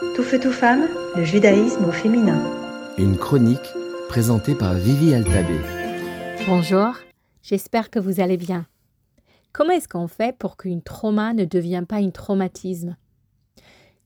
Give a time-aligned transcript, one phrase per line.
[0.00, 2.42] Tout feu, tout femme, le judaïsme au féminin.
[2.96, 3.74] Une chronique
[4.08, 5.58] présentée par Vivi Altabé.
[6.46, 6.94] Bonjour,
[7.42, 8.64] j'espère que vous allez bien.
[9.52, 12.96] Comment est-ce qu'on fait pour qu'une trauma ne devienne pas un traumatisme?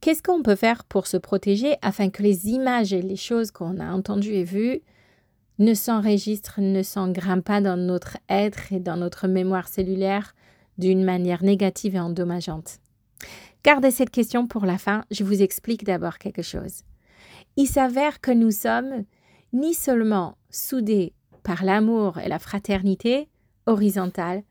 [0.01, 3.79] Qu'est-ce qu'on peut faire pour se protéger afin que les images et les choses qu'on
[3.79, 4.81] a entendues et vues
[5.61, 10.35] ne s'enregistrent, ne s'engrimpent pas dans notre être et dans notre mémoire cellulaire
[10.77, 12.81] d'une manière négative et endommageante?
[13.65, 16.83] Gardez cette question pour la fin, je vous explique d'abord quelque chose.
[17.57, 19.05] Il s'avère que nous sommes
[19.55, 23.31] ni seulement soudés par l'amour et la fraternité
[23.65, 24.43] horizontale,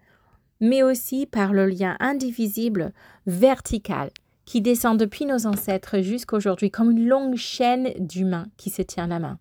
[0.59, 2.91] mais aussi par le lien indivisible
[3.27, 4.09] vertical
[4.45, 9.07] qui descend depuis nos ancêtres jusqu'à aujourd'hui comme une longue chaîne d'humains qui se tient
[9.07, 9.37] la main,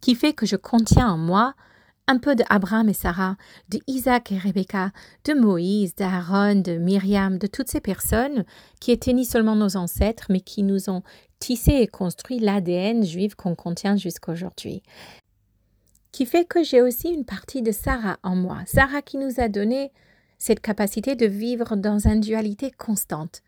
[0.00, 1.54] qui fait que je contiens en moi
[2.06, 3.36] un peu de Abraham et Sarah,
[3.70, 4.92] de Isaac et Rebecca,
[5.24, 8.44] de Moïse, d'Aaron, de Myriam, de toutes ces personnes
[8.80, 11.02] qui étaient ni seulement nos ancêtres, mais qui nous ont
[11.38, 14.82] tissé et construit l'ADN juif qu'on contient jusqu'à aujourd'hui.
[16.12, 18.58] Qui fait que j'ai aussi une partie de Sarah en moi.
[18.66, 19.90] Sarah qui nous a donné
[20.38, 23.42] cette capacité de vivre dans une dualité constante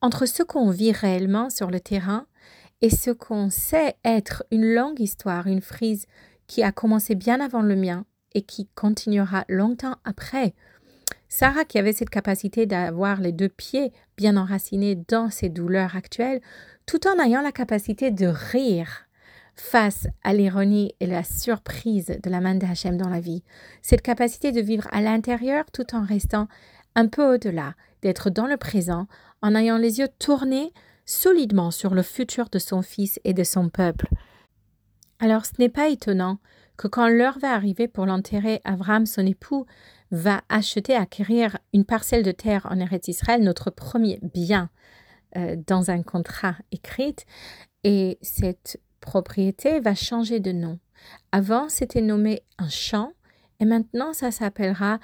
[0.00, 2.26] entre ce qu'on vit réellement sur le terrain
[2.82, 6.06] et ce qu'on sait être une longue histoire, une frise
[6.52, 10.52] qui a commencé bien avant le mien et qui continuera longtemps après.
[11.30, 16.42] Sarah, qui avait cette capacité d'avoir les deux pieds bien enracinés dans ses douleurs actuelles,
[16.84, 19.06] tout en ayant la capacité de rire
[19.54, 23.42] face à l'ironie et la surprise de la main d'Hachem dans la vie.
[23.80, 26.48] Cette capacité de vivre à l'intérieur tout en restant
[26.94, 29.06] un peu au-delà, d'être dans le présent,
[29.40, 30.74] en ayant les yeux tournés
[31.06, 34.10] solidement sur le futur de son fils et de son peuple.
[35.22, 36.38] Alors ce n'est pas étonnant
[36.76, 39.66] que quand l'heure va arriver pour l'enterrer, Abraham, son époux,
[40.10, 44.68] va acheter, acquérir une parcelle de terre en Eretz Israël, notre premier bien,
[45.36, 47.14] euh, dans un contrat écrit,
[47.84, 50.80] et cette propriété va changer de nom.
[51.30, 53.12] Avant, c'était nommé un champ,
[53.60, 54.98] et maintenant, ça s'appellera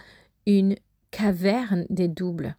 [0.48, 0.74] une
[1.12, 2.56] caverne des doubles.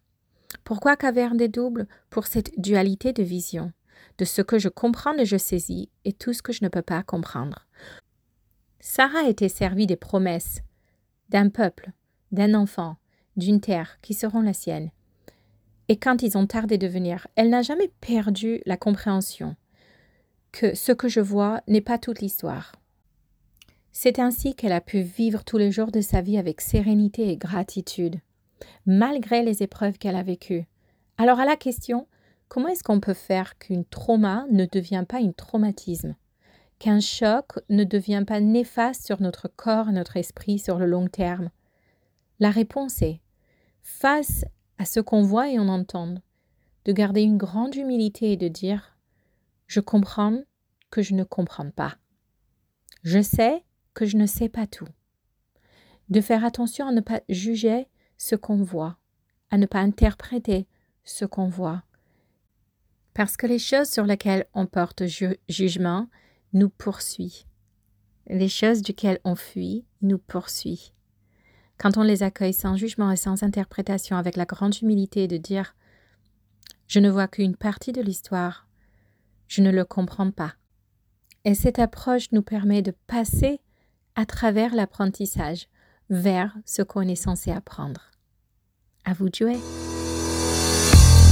[0.63, 1.87] Pourquoi caverne des doubles?
[2.09, 3.73] Pour cette dualité de vision,
[4.17, 6.81] de ce que je comprends et je saisis, et tout ce que je ne peux
[6.81, 7.67] pas comprendre.
[8.79, 10.61] Sarah était servie des promesses
[11.29, 11.91] d'un peuple,
[12.31, 12.97] d'un enfant,
[13.37, 14.91] d'une terre qui seront la sienne.
[15.87, 19.55] Et quand ils ont tardé de venir, elle n'a jamais perdu la compréhension
[20.51, 22.73] que ce que je vois n'est pas toute l'histoire.
[23.91, 27.37] C'est ainsi qu'elle a pu vivre tous les jours de sa vie avec sérénité et
[27.37, 28.19] gratitude,
[28.85, 30.65] malgré les épreuves qu'elle a vécues.
[31.17, 32.07] Alors à la question,
[32.49, 36.15] comment est-ce qu'on peut faire qu'une trauma ne devienne pas un traumatisme?
[36.79, 41.07] Qu'un choc ne devient pas néfaste sur notre corps et notre esprit sur le long
[41.07, 41.51] terme?
[42.39, 43.21] La réponse est,
[43.81, 44.45] face
[44.77, 46.15] à ce qu'on voit et on entend,
[46.85, 48.97] de garder une grande humilité et de dire
[49.67, 50.41] Je comprends
[50.89, 51.97] que je ne comprends pas.
[53.03, 54.87] Je sais que je ne sais pas tout.
[56.09, 57.87] De faire attention à ne pas juger
[58.17, 58.97] ce qu'on voit,
[59.51, 60.67] à ne pas interpréter
[61.03, 61.83] ce qu'on voit.
[63.13, 65.03] Parce que les choses sur lesquelles on porte
[65.47, 66.07] jugement,
[66.53, 67.45] nous poursuit.
[68.27, 70.93] Les choses duquel on fuit nous poursuit.
[71.77, 75.75] Quand on les accueille sans jugement et sans interprétation, avec la grande humilité de dire
[76.87, 78.67] Je ne vois qu'une partie de l'histoire,
[79.47, 80.53] je ne le comprends pas.
[81.45, 83.61] Et cette approche nous permet de passer
[84.15, 85.67] à travers l'apprentissage
[86.09, 88.11] vers ce qu'on est censé apprendre.
[89.05, 89.57] À vous de jouer.